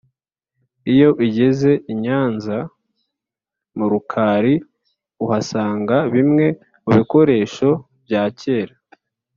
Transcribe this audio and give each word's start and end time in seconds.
Iyo 0.93 1.09
ugeze 1.23 1.71
inyanza 1.91 2.57
murukari 3.77 4.55
uhasanga 5.23 5.95
bimwe 6.13 6.45
mubikoresho 6.83 7.69
byakera 8.05 8.75